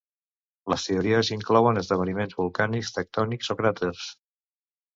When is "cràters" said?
3.63-4.11